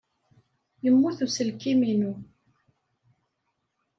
[0.83, 2.13] Yemmut uselkim-inu.